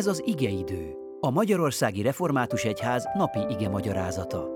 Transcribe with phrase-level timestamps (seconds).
[0.00, 4.48] Ez az igeidő, a Magyarországi Református Egyház napi ige magyarázata.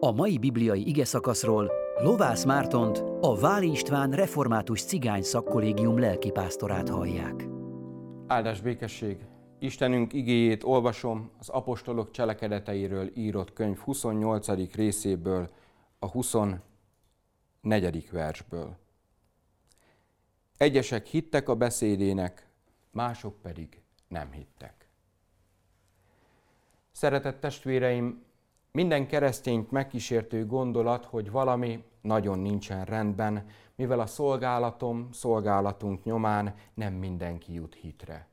[0.00, 7.46] A mai bibliai ige szakaszról Lovász Mártont, a Váli István Református Cigány Szakkollégium lelkipásztorát hallják.
[8.26, 9.26] Áldás békesség!
[9.58, 14.74] Istenünk igéjét olvasom az apostolok cselekedeteiről írott könyv 28.
[14.74, 15.50] részéből,
[15.98, 16.60] a 24.
[18.10, 18.76] versből.
[20.56, 22.48] Egyesek hittek a beszédének,
[22.90, 24.87] mások pedig nem hittek.
[26.98, 28.22] Szeretett testvéreim,
[28.72, 36.92] minden keresztényt megkísértő gondolat, hogy valami nagyon nincsen rendben, mivel a szolgálatom, szolgálatunk nyomán nem
[36.92, 38.28] mindenki jut hitre.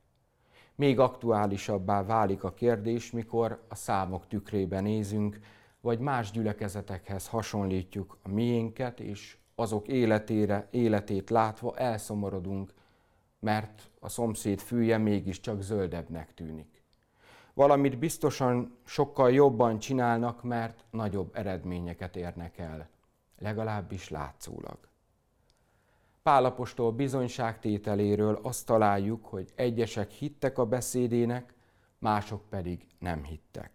[0.76, 5.40] Még aktuálisabbá válik a kérdés, mikor a számok tükrében nézünk,
[5.82, 12.74] vagy más gyülekezetekhez hasonlítjuk a miénket, és azok életére, életét látva elszomorodunk,
[13.40, 16.85] mert a szomszéd fűje mégiscsak zöldebbnek tűnik.
[17.56, 22.90] Valamit biztosan sokkal jobban csinálnak, mert nagyobb eredményeket érnek el,
[23.38, 24.78] legalábbis látszólag.
[26.24, 31.54] Pálapostól bizonyságtételéről azt találjuk, hogy egyesek hittek a beszédének,
[32.00, 33.72] mások pedig nem hittek.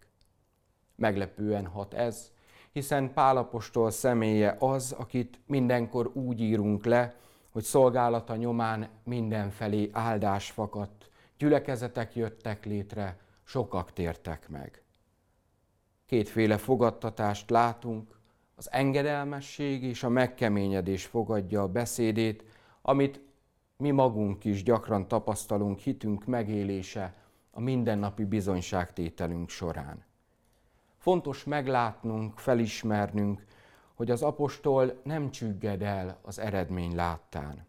[0.97, 2.33] Meglepően hat ez,
[2.73, 7.15] hiszen Pálapostól személye az, akit mindenkor úgy írunk le,
[7.51, 13.19] hogy szolgálata nyomán mindenfelé áldás fakadt, gyülekezetek jöttek létre,
[13.51, 14.83] sokak tértek meg.
[16.07, 18.19] Kétféle fogadtatást látunk,
[18.55, 22.45] az engedelmesség és a megkeményedés fogadja a beszédét,
[22.83, 23.21] amit
[23.77, 27.15] mi magunk is gyakran tapasztalunk hitünk megélése
[27.51, 30.05] a mindennapi bizonyságtételünk során.
[30.99, 33.45] Fontos meglátnunk, felismernünk,
[33.95, 37.67] hogy az apostol nem csügged el az eredmény láttán.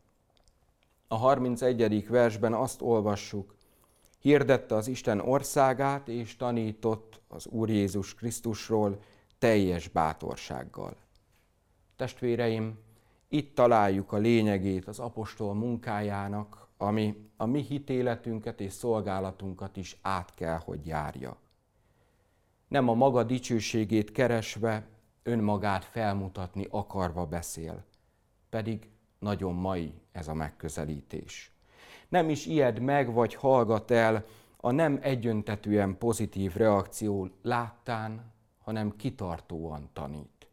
[1.07, 2.07] A 31.
[2.07, 3.59] versben azt olvassuk,
[4.21, 8.99] hirdette az Isten országát, és tanított az Úr Jézus Krisztusról
[9.37, 10.95] teljes bátorsággal.
[11.95, 12.79] Testvéreim,
[13.27, 20.33] itt találjuk a lényegét az apostol munkájának, ami a mi hitéletünket és szolgálatunkat is át
[20.33, 21.37] kell, hogy járja.
[22.67, 24.87] Nem a maga dicsőségét keresve,
[25.23, 27.85] önmagát felmutatni akarva beszél,
[28.49, 31.51] pedig nagyon mai ez a megközelítés.
[32.11, 34.25] Nem is ijed meg vagy hallgat el
[34.57, 38.31] a nem egyöntetűen pozitív reakció láttán,
[38.63, 40.47] hanem kitartóan tanít.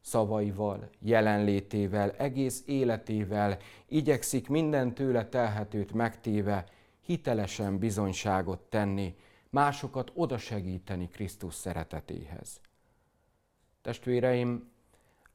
[0.00, 6.64] Szavaival, jelenlétével, egész életével igyekszik minden tőle telhetőt megtéve
[7.00, 9.16] hitelesen bizonyságot tenni,
[9.50, 12.60] másokat oda segíteni Krisztus szeretetéhez.
[13.82, 14.70] Testvéreim,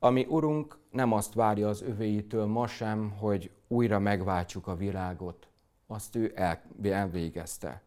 [0.05, 5.47] ami Urunk nem azt várja az övéitől ma sem, hogy újra megváltsuk a világot,
[5.87, 6.33] azt ő
[6.81, 7.81] elvégezte.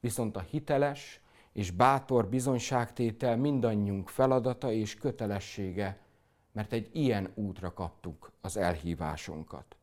[0.00, 1.20] Viszont a hiteles
[1.52, 6.00] és bátor bizonyságtétel mindannyiunk feladata és kötelessége,
[6.52, 9.76] mert egy ilyen útra kaptuk az elhívásunkat.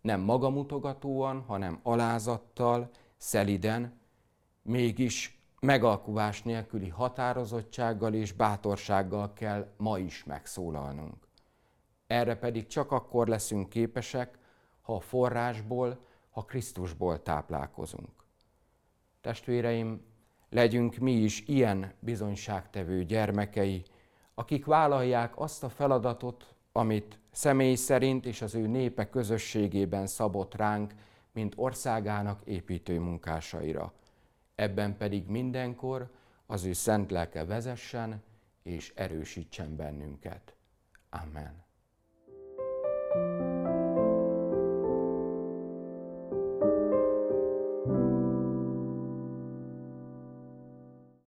[0.00, 3.98] Nem magamutogatóan, hanem alázattal, szeliden,
[4.62, 11.28] mégis megalkuvás nélküli határozottsággal és bátorsággal kell ma is megszólalnunk.
[12.06, 14.38] Erre pedig csak akkor leszünk képesek,
[14.80, 18.10] ha a forrásból, ha Krisztusból táplálkozunk.
[19.20, 20.04] Testvéreim,
[20.50, 23.82] legyünk mi is ilyen bizonyságtevő gyermekei,
[24.34, 30.94] akik vállalják azt a feladatot, amit személy szerint és az ő népe közösségében szabott ránk,
[31.32, 33.92] mint országának építő munkásaira–
[34.62, 36.10] ebben pedig mindenkor
[36.46, 38.22] az ő szent lelke vezessen
[38.62, 40.54] és erősítsen bennünket.
[41.10, 41.64] Amen.